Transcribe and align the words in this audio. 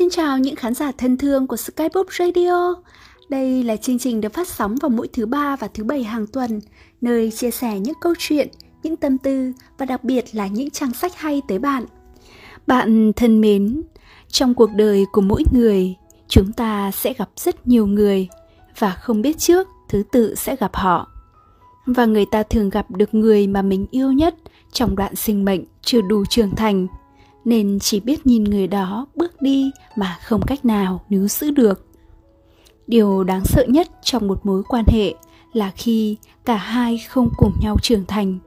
Xin 0.00 0.10
chào 0.10 0.38
những 0.38 0.56
khán 0.56 0.74
giả 0.74 0.92
thân 0.98 1.16
thương 1.16 1.46
của 1.46 1.56
Skybook 1.56 2.12
Radio. 2.12 2.74
Đây 3.28 3.62
là 3.62 3.76
chương 3.76 3.98
trình 3.98 4.20
được 4.20 4.32
phát 4.32 4.48
sóng 4.48 4.74
vào 4.74 4.88
mỗi 4.88 5.08
thứ 5.08 5.26
ba 5.26 5.56
và 5.56 5.68
thứ 5.74 5.84
bảy 5.84 6.02
hàng 6.02 6.26
tuần, 6.26 6.60
nơi 7.00 7.30
chia 7.30 7.50
sẻ 7.50 7.78
những 7.78 7.94
câu 8.00 8.14
chuyện, 8.18 8.48
những 8.82 8.96
tâm 8.96 9.18
tư 9.18 9.52
và 9.78 9.86
đặc 9.86 10.04
biệt 10.04 10.24
là 10.32 10.46
những 10.46 10.70
trang 10.70 10.92
sách 10.92 11.12
hay 11.16 11.42
tới 11.48 11.58
bạn. 11.58 11.84
Bạn 12.66 13.12
thân 13.16 13.40
mến, 13.40 13.82
trong 14.28 14.54
cuộc 14.54 14.70
đời 14.74 15.04
của 15.12 15.20
mỗi 15.20 15.42
người, 15.52 15.94
chúng 16.28 16.52
ta 16.52 16.90
sẽ 16.90 17.12
gặp 17.12 17.30
rất 17.36 17.66
nhiều 17.66 17.86
người 17.86 18.28
và 18.78 18.90
không 18.90 19.22
biết 19.22 19.38
trước 19.38 19.68
thứ 19.88 20.02
tự 20.12 20.34
sẽ 20.34 20.56
gặp 20.56 20.70
họ. 20.74 21.08
Và 21.86 22.04
người 22.04 22.24
ta 22.30 22.42
thường 22.42 22.70
gặp 22.70 22.90
được 22.90 23.14
người 23.14 23.46
mà 23.46 23.62
mình 23.62 23.86
yêu 23.90 24.12
nhất 24.12 24.34
trong 24.72 24.96
đoạn 24.96 25.16
sinh 25.16 25.44
mệnh 25.44 25.64
chưa 25.82 26.00
đủ 26.00 26.24
trưởng 26.30 26.56
thành 26.56 26.86
nên 27.44 27.78
chỉ 27.80 28.00
biết 28.00 28.26
nhìn 28.26 28.44
người 28.44 28.66
đó 28.66 29.06
bước 29.16 29.42
đi 29.42 29.70
mà 29.96 30.18
không 30.24 30.40
cách 30.46 30.64
nào 30.64 31.04
níu 31.08 31.28
giữ 31.28 31.50
được. 31.50 31.86
Điều 32.86 33.24
đáng 33.24 33.44
sợ 33.44 33.64
nhất 33.68 33.88
trong 34.02 34.26
một 34.28 34.46
mối 34.46 34.62
quan 34.68 34.84
hệ 34.88 35.14
là 35.52 35.70
khi 35.76 36.16
cả 36.44 36.56
hai 36.56 36.98
không 37.08 37.28
cùng 37.36 37.52
nhau 37.62 37.76
trưởng 37.82 38.04
thành. 38.08 38.38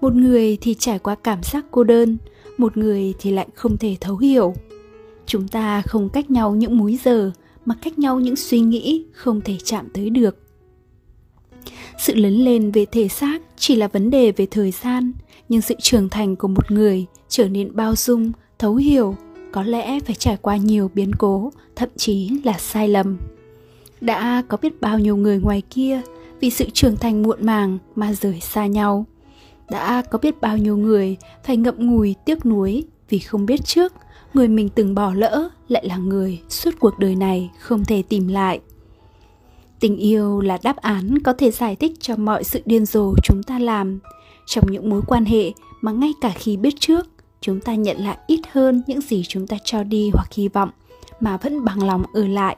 Một 0.00 0.14
người 0.14 0.58
thì 0.60 0.74
trải 0.74 0.98
qua 0.98 1.14
cảm 1.14 1.42
giác 1.42 1.64
cô 1.70 1.84
đơn, 1.84 2.18
một 2.58 2.76
người 2.76 3.14
thì 3.18 3.30
lại 3.30 3.46
không 3.54 3.76
thể 3.76 3.96
thấu 4.00 4.16
hiểu. 4.16 4.54
Chúng 5.26 5.48
ta 5.48 5.82
không 5.82 6.08
cách 6.08 6.30
nhau 6.30 6.54
những 6.54 6.78
múi 6.78 6.98
giờ, 7.04 7.30
mà 7.64 7.74
cách 7.82 7.98
nhau 7.98 8.20
những 8.20 8.36
suy 8.36 8.60
nghĩ 8.60 9.04
không 9.12 9.40
thể 9.40 9.56
chạm 9.64 9.88
tới 9.94 10.10
được. 10.10 10.36
Sự 11.98 12.14
lớn 12.14 12.34
lên 12.34 12.70
về 12.70 12.86
thể 12.92 13.08
xác 13.08 13.42
chỉ 13.56 13.76
là 13.76 13.88
vấn 13.88 14.10
đề 14.10 14.32
về 14.32 14.46
thời 14.50 14.70
gian, 14.70 15.12
nhưng 15.48 15.60
sự 15.60 15.74
trưởng 15.80 16.08
thành 16.08 16.36
của 16.36 16.48
một 16.48 16.70
người 16.70 17.06
trở 17.28 17.48
nên 17.48 17.76
bao 17.76 17.96
dung 17.96 18.32
thấu 18.58 18.74
hiểu, 18.74 19.16
có 19.52 19.62
lẽ 19.62 20.00
phải 20.00 20.14
trải 20.14 20.36
qua 20.36 20.56
nhiều 20.56 20.90
biến 20.94 21.14
cố, 21.18 21.52
thậm 21.76 21.88
chí 21.96 22.30
là 22.44 22.58
sai 22.58 22.88
lầm. 22.88 23.18
Đã 24.00 24.42
có 24.48 24.56
biết 24.62 24.80
bao 24.80 24.98
nhiêu 24.98 25.16
người 25.16 25.38
ngoài 25.38 25.62
kia 25.70 26.00
vì 26.40 26.50
sự 26.50 26.66
trưởng 26.72 26.96
thành 26.96 27.22
muộn 27.22 27.46
màng 27.46 27.78
mà 27.94 28.12
rời 28.12 28.40
xa 28.40 28.66
nhau. 28.66 29.04
Đã 29.70 30.02
có 30.10 30.18
biết 30.18 30.40
bao 30.40 30.56
nhiêu 30.56 30.76
người 30.76 31.16
phải 31.44 31.56
ngậm 31.56 31.74
ngùi 31.78 32.14
tiếc 32.24 32.46
nuối 32.46 32.84
vì 33.08 33.18
không 33.18 33.46
biết 33.46 33.64
trước 33.64 33.92
người 34.34 34.48
mình 34.48 34.68
từng 34.68 34.94
bỏ 34.94 35.14
lỡ 35.14 35.48
lại 35.68 35.86
là 35.86 35.96
người 35.96 36.40
suốt 36.48 36.70
cuộc 36.80 36.98
đời 36.98 37.16
này 37.16 37.50
không 37.58 37.84
thể 37.84 38.02
tìm 38.02 38.28
lại. 38.28 38.60
Tình 39.80 39.96
yêu 39.96 40.40
là 40.40 40.58
đáp 40.62 40.76
án 40.76 41.18
có 41.18 41.32
thể 41.32 41.50
giải 41.50 41.76
thích 41.76 41.92
cho 42.00 42.16
mọi 42.16 42.44
sự 42.44 42.60
điên 42.64 42.86
rồ 42.86 43.14
chúng 43.24 43.42
ta 43.42 43.58
làm 43.58 43.98
trong 44.46 44.64
những 44.70 44.90
mối 44.90 45.02
quan 45.06 45.24
hệ 45.24 45.52
mà 45.80 45.92
ngay 45.92 46.12
cả 46.20 46.32
khi 46.36 46.56
biết 46.56 46.74
trước 46.80 47.08
chúng 47.48 47.60
ta 47.60 47.74
nhận 47.74 47.96
lại 47.96 48.18
ít 48.26 48.40
hơn 48.52 48.82
những 48.86 49.00
gì 49.00 49.22
chúng 49.28 49.46
ta 49.46 49.56
cho 49.64 49.82
đi 49.82 50.10
hoặc 50.14 50.32
hy 50.32 50.48
vọng 50.48 50.70
mà 51.20 51.36
vẫn 51.36 51.64
bằng 51.64 51.86
lòng 51.86 52.02
ở 52.12 52.26
lại. 52.26 52.56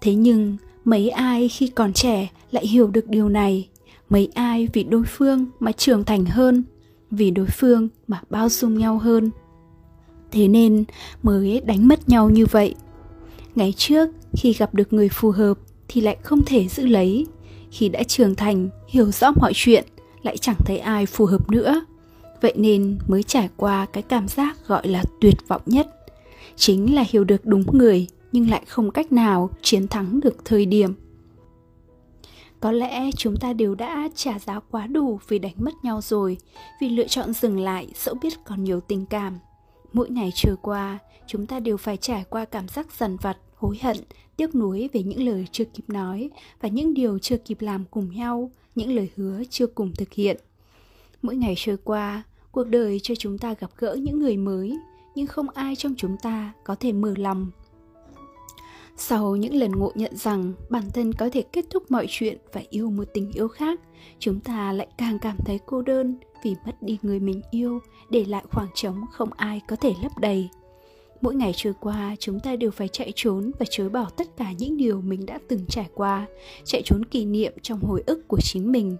Thế 0.00 0.14
nhưng, 0.14 0.56
mấy 0.84 1.08
ai 1.08 1.48
khi 1.48 1.66
còn 1.68 1.92
trẻ 1.92 2.28
lại 2.50 2.66
hiểu 2.66 2.88
được 2.88 3.08
điều 3.08 3.28
này? 3.28 3.68
Mấy 4.08 4.28
ai 4.34 4.68
vì 4.72 4.84
đối 4.84 5.04
phương 5.04 5.46
mà 5.60 5.72
trưởng 5.72 6.04
thành 6.04 6.24
hơn? 6.24 6.64
Vì 7.10 7.30
đối 7.30 7.46
phương 7.46 7.88
mà 8.06 8.20
bao 8.30 8.48
dung 8.48 8.78
nhau 8.78 8.98
hơn? 8.98 9.30
Thế 10.32 10.48
nên 10.48 10.84
mới 11.22 11.60
đánh 11.60 11.88
mất 11.88 12.08
nhau 12.08 12.30
như 12.30 12.46
vậy. 12.46 12.74
Ngày 13.54 13.74
trước, 13.76 14.08
khi 14.32 14.52
gặp 14.52 14.74
được 14.74 14.92
người 14.92 15.08
phù 15.08 15.30
hợp 15.30 15.58
thì 15.88 16.00
lại 16.00 16.16
không 16.22 16.42
thể 16.46 16.68
giữ 16.68 16.86
lấy. 16.86 17.26
Khi 17.70 17.88
đã 17.88 18.02
trưởng 18.02 18.34
thành, 18.34 18.68
hiểu 18.88 19.10
rõ 19.10 19.32
mọi 19.40 19.52
chuyện, 19.54 19.84
lại 20.22 20.36
chẳng 20.36 20.56
thấy 20.64 20.78
ai 20.78 21.06
phù 21.06 21.26
hợp 21.26 21.50
nữa 21.50 21.84
vậy 22.40 22.52
nên 22.56 22.98
mới 23.08 23.22
trải 23.22 23.48
qua 23.56 23.86
cái 23.92 24.02
cảm 24.02 24.28
giác 24.28 24.56
gọi 24.66 24.88
là 24.88 25.04
tuyệt 25.20 25.36
vọng 25.48 25.62
nhất. 25.66 25.88
Chính 26.56 26.94
là 26.94 27.04
hiểu 27.08 27.24
được 27.24 27.46
đúng 27.46 27.64
người, 27.72 28.06
nhưng 28.32 28.50
lại 28.50 28.62
không 28.68 28.90
cách 28.90 29.12
nào 29.12 29.50
chiến 29.62 29.88
thắng 29.88 30.20
được 30.20 30.44
thời 30.44 30.66
điểm. 30.66 30.94
Có 32.60 32.72
lẽ 32.72 33.10
chúng 33.16 33.36
ta 33.36 33.52
đều 33.52 33.74
đã 33.74 34.08
trả 34.14 34.38
giá 34.38 34.60
quá 34.70 34.86
đủ 34.86 35.18
vì 35.28 35.38
đánh 35.38 35.54
mất 35.56 35.74
nhau 35.82 36.00
rồi, 36.00 36.36
vì 36.80 36.88
lựa 36.88 37.06
chọn 37.06 37.32
dừng 37.32 37.60
lại, 37.60 37.88
dẫu 37.94 38.14
biết 38.14 38.32
còn 38.44 38.64
nhiều 38.64 38.80
tình 38.80 39.06
cảm. 39.06 39.38
Mỗi 39.92 40.10
ngày 40.10 40.30
trôi 40.34 40.56
qua, 40.62 40.98
chúng 41.26 41.46
ta 41.46 41.60
đều 41.60 41.76
phải 41.76 41.96
trải 41.96 42.24
qua 42.30 42.44
cảm 42.44 42.68
giác 42.68 42.86
dằn 42.98 43.16
vặt, 43.16 43.36
hối 43.56 43.78
hận, 43.82 43.96
tiếc 44.36 44.54
nuối 44.54 44.88
về 44.92 45.02
những 45.02 45.26
lời 45.26 45.46
chưa 45.52 45.64
kịp 45.64 45.84
nói 45.88 46.30
và 46.60 46.68
những 46.68 46.94
điều 46.94 47.18
chưa 47.18 47.36
kịp 47.36 47.60
làm 47.60 47.84
cùng 47.90 48.10
nhau, 48.16 48.50
những 48.74 48.96
lời 48.96 49.10
hứa 49.16 49.42
chưa 49.50 49.66
cùng 49.66 49.92
thực 49.92 50.12
hiện 50.12 50.36
mỗi 51.22 51.36
ngày 51.36 51.54
trôi 51.56 51.76
qua, 51.84 52.22
cuộc 52.52 52.64
đời 52.64 53.00
cho 53.02 53.14
chúng 53.14 53.38
ta 53.38 53.54
gặp 53.60 53.70
gỡ 53.78 53.94
những 53.94 54.18
người 54.18 54.36
mới, 54.36 54.78
nhưng 55.14 55.26
không 55.26 55.50
ai 55.50 55.76
trong 55.76 55.94
chúng 55.96 56.16
ta 56.22 56.52
có 56.64 56.74
thể 56.74 56.92
mở 56.92 57.14
lòng. 57.16 57.50
Sau 58.96 59.36
những 59.36 59.54
lần 59.54 59.72
ngộ 59.72 59.92
nhận 59.94 60.16
rằng 60.16 60.52
bản 60.70 60.90
thân 60.94 61.12
có 61.12 61.28
thể 61.32 61.42
kết 61.42 61.64
thúc 61.70 61.90
mọi 61.90 62.06
chuyện 62.08 62.38
và 62.52 62.62
yêu 62.70 62.90
một 62.90 63.04
tình 63.14 63.32
yêu 63.32 63.48
khác, 63.48 63.80
chúng 64.18 64.40
ta 64.40 64.72
lại 64.72 64.88
càng 64.98 65.18
cảm 65.18 65.36
thấy 65.44 65.60
cô 65.66 65.82
đơn 65.82 66.16
vì 66.44 66.54
mất 66.66 66.82
đi 66.82 66.98
người 67.02 67.20
mình 67.20 67.42
yêu, 67.50 67.80
để 68.10 68.24
lại 68.24 68.44
khoảng 68.50 68.68
trống 68.74 69.04
không 69.12 69.32
ai 69.36 69.60
có 69.68 69.76
thể 69.76 69.94
lấp 70.02 70.12
đầy. 70.18 70.48
Mỗi 71.20 71.34
ngày 71.34 71.52
trôi 71.56 71.72
qua, 71.80 72.16
chúng 72.18 72.40
ta 72.40 72.56
đều 72.56 72.70
phải 72.70 72.88
chạy 72.88 73.12
trốn 73.16 73.50
và 73.58 73.66
chối 73.70 73.88
bỏ 73.88 74.10
tất 74.16 74.36
cả 74.36 74.52
những 74.58 74.76
điều 74.76 75.00
mình 75.00 75.26
đã 75.26 75.38
từng 75.48 75.66
trải 75.68 75.88
qua, 75.94 76.26
chạy 76.64 76.82
trốn 76.84 77.04
kỷ 77.04 77.24
niệm 77.24 77.52
trong 77.62 77.80
hồi 77.80 78.02
ức 78.06 78.28
của 78.28 78.40
chính 78.40 78.72
mình 78.72 78.96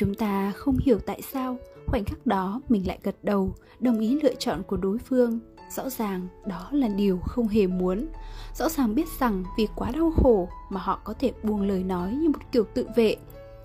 chúng 0.00 0.14
ta 0.14 0.52
không 0.56 0.76
hiểu 0.78 0.98
tại 1.06 1.22
sao, 1.32 1.56
khoảnh 1.86 2.04
khắc 2.04 2.26
đó 2.26 2.60
mình 2.68 2.86
lại 2.86 2.98
gật 3.02 3.16
đầu, 3.22 3.54
đồng 3.80 4.00
ý 4.00 4.20
lựa 4.22 4.34
chọn 4.34 4.62
của 4.62 4.76
đối 4.76 4.98
phương. 4.98 5.38
Rõ 5.70 5.88
ràng, 5.90 6.28
đó 6.46 6.68
là 6.72 6.88
điều 6.88 7.18
không 7.18 7.48
hề 7.48 7.66
muốn. 7.66 8.06
Rõ 8.54 8.68
ràng 8.68 8.94
biết 8.94 9.06
rằng 9.20 9.44
vì 9.58 9.68
quá 9.76 9.90
đau 9.90 10.12
khổ 10.16 10.48
mà 10.70 10.80
họ 10.80 11.00
có 11.04 11.14
thể 11.18 11.32
buông 11.42 11.62
lời 11.62 11.82
nói 11.82 12.12
như 12.12 12.28
một 12.28 12.38
kiểu 12.52 12.64
tự 12.74 12.88
vệ. 12.96 13.16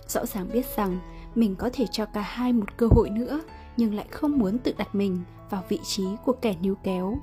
Rõ 0.07 0.25
ràng 0.25 0.47
biết 0.53 0.65
rằng 0.75 0.99
mình 1.35 1.55
có 1.55 1.69
thể 1.73 1.85
cho 1.91 2.05
cả 2.05 2.21
hai 2.21 2.53
một 2.53 2.77
cơ 2.77 2.87
hội 2.91 3.09
nữa, 3.09 3.41
nhưng 3.77 3.93
lại 3.93 4.05
không 4.11 4.37
muốn 4.37 4.57
tự 4.57 4.73
đặt 4.77 4.95
mình 4.95 5.21
vào 5.49 5.63
vị 5.69 5.79
trí 5.83 6.03
của 6.25 6.33
kẻ 6.33 6.55
níu 6.61 6.75
kéo. 6.83 7.17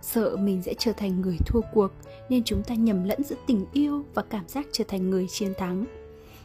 Sợ 0.00 0.36
mình 0.36 0.62
sẽ 0.62 0.74
trở 0.78 0.92
thành 0.92 1.20
người 1.20 1.36
thua 1.46 1.60
cuộc, 1.72 1.92
nên 2.28 2.42
chúng 2.44 2.62
ta 2.62 2.74
nhầm 2.74 3.04
lẫn 3.04 3.22
giữa 3.22 3.36
tình 3.46 3.66
yêu 3.72 4.04
và 4.14 4.22
cảm 4.22 4.48
giác 4.48 4.66
trở 4.72 4.84
thành 4.88 5.10
người 5.10 5.26
chiến 5.28 5.52
thắng. 5.58 5.84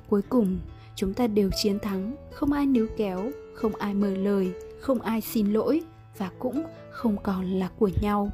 Cuối 0.09 0.22
cùng 0.29 0.57
chúng 0.95 1.13
ta 1.13 1.27
đều 1.27 1.49
chiến 1.55 1.79
thắng, 1.79 2.15
không 2.31 2.53
ai 2.53 2.65
níu 2.65 2.87
kéo, 2.97 3.31
không 3.53 3.75
ai 3.75 3.93
mời 3.93 4.17
lời, 4.17 4.51
không 4.79 5.01
ai 5.01 5.21
xin 5.21 5.53
lỗi 5.53 5.81
và 6.17 6.31
cũng 6.39 6.63
không 6.91 7.17
còn 7.23 7.45
là 7.45 7.69
của 7.79 7.89
nhau. 8.01 8.31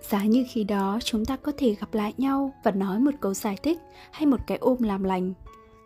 Giá 0.00 0.24
như 0.24 0.44
khi 0.50 0.64
đó, 0.64 0.98
chúng 1.04 1.24
ta 1.24 1.36
có 1.36 1.52
thể 1.56 1.74
gặp 1.74 1.94
lại 1.94 2.14
nhau 2.18 2.54
và 2.64 2.70
nói 2.70 2.98
một 2.98 3.10
câu 3.20 3.34
giải 3.34 3.56
thích 3.62 3.78
hay 4.12 4.26
một 4.26 4.40
cái 4.46 4.58
ôm 4.58 4.82
làm 4.82 5.04
lành. 5.04 5.32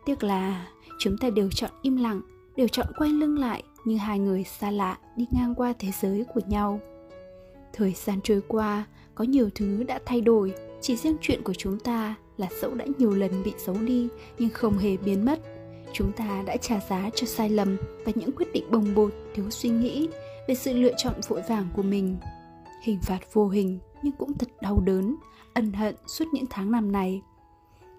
Tiếc 0.04 0.24
là, 0.24 0.68
chúng 0.98 1.18
ta 1.18 1.30
đều 1.30 1.50
chọn 1.50 1.70
im 1.82 1.96
lặng, 1.96 2.20
đều 2.56 2.68
chọn 2.68 2.86
quay 2.98 3.10
lưng 3.10 3.38
lại 3.38 3.62
như 3.84 3.96
hai 3.96 4.18
người 4.18 4.44
xa 4.44 4.70
lạ 4.70 4.98
đi 5.16 5.26
ngang 5.30 5.54
qua 5.54 5.72
thế 5.78 5.88
giới 6.00 6.24
của 6.34 6.40
nhau. 6.48 6.80
Thời 7.72 7.92
gian 7.92 8.20
trôi 8.24 8.42
qua, 8.48 8.84
có 9.14 9.24
nhiều 9.24 9.50
thứ 9.54 9.82
đã 9.82 10.00
thay 10.06 10.20
đổi, 10.20 10.54
chỉ 10.80 10.96
riêng 10.96 11.16
chuyện 11.20 11.42
của 11.42 11.54
chúng 11.54 11.78
ta 11.78 12.14
là 12.38 12.48
dẫu 12.60 12.74
đã 12.74 12.84
nhiều 12.98 13.10
lần 13.10 13.42
bị 13.42 13.52
giấu 13.66 13.76
đi, 13.80 14.08
nhưng 14.38 14.50
không 14.50 14.78
hề 14.78 14.96
biến 14.96 15.24
mất. 15.24 15.40
Chúng 15.92 16.12
ta 16.12 16.42
đã 16.46 16.56
trả 16.56 16.80
giá 16.90 17.10
cho 17.14 17.26
sai 17.26 17.50
lầm 17.50 17.76
và 18.04 18.12
những 18.14 18.32
quyết 18.32 18.52
định 18.52 18.64
bồng 18.70 18.94
bột, 18.94 19.12
thiếu 19.34 19.50
suy 19.50 19.68
nghĩ 19.68 20.08
về 20.48 20.54
sự 20.54 20.72
lựa 20.72 20.92
chọn 20.96 21.14
vội 21.28 21.42
vàng 21.48 21.68
của 21.76 21.82
mình. 21.82 22.16
Hình 22.82 22.98
phạt 23.02 23.20
vô 23.32 23.48
hình 23.48 23.78
nhưng 24.02 24.12
cũng 24.18 24.34
thật 24.34 24.48
đau 24.62 24.80
đớn, 24.86 25.16
ân 25.54 25.72
hận 25.72 25.94
suốt 26.06 26.24
những 26.32 26.46
tháng 26.50 26.72
năm 26.72 26.92
này. 26.92 27.22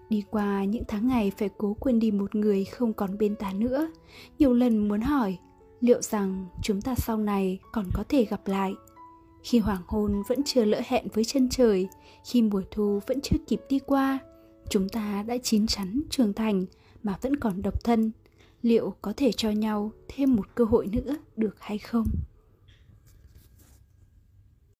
Đi 0.08 0.24
qua 0.30 0.64
những 0.64 0.84
tháng 0.88 1.08
ngày 1.08 1.32
phải 1.38 1.48
cố 1.58 1.76
quên 1.80 1.98
đi 1.98 2.10
một 2.10 2.34
người 2.34 2.64
không 2.64 2.92
còn 2.92 3.18
bên 3.18 3.36
ta 3.36 3.52
nữa, 3.52 3.90
nhiều 4.38 4.52
lần 4.52 4.88
muốn 4.88 5.00
hỏi, 5.00 5.38
liệu 5.80 6.02
rằng 6.02 6.46
chúng 6.62 6.82
ta 6.82 6.94
sau 6.94 7.16
này 7.16 7.58
còn 7.72 7.84
có 7.94 8.04
thể 8.08 8.24
gặp 8.24 8.40
lại? 8.46 8.72
Khi 9.42 9.58
hoàng 9.58 9.82
hôn 9.86 10.22
vẫn 10.28 10.42
chưa 10.44 10.64
lỡ 10.64 10.80
hẹn 10.86 11.08
với 11.14 11.24
chân 11.24 11.48
trời, 11.48 11.88
khi 12.24 12.42
mùa 12.42 12.62
thu 12.70 13.00
vẫn 13.06 13.20
chưa 13.20 13.36
kịp 13.46 13.60
đi 13.68 13.78
qua 13.78 14.18
chúng 14.70 14.88
ta 14.88 15.24
đã 15.26 15.38
chín 15.42 15.66
chắn 15.66 16.00
trưởng 16.10 16.32
thành 16.32 16.66
mà 17.02 17.18
vẫn 17.22 17.36
còn 17.36 17.62
độc 17.62 17.84
thân. 17.84 18.10
Liệu 18.62 18.94
có 19.02 19.12
thể 19.16 19.32
cho 19.32 19.50
nhau 19.50 19.92
thêm 20.08 20.36
một 20.36 20.46
cơ 20.54 20.64
hội 20.64 20.86
nữa 20.86 21.16
được 21.36 21.56
hay 21.60 21.78
không? 21.78 22.06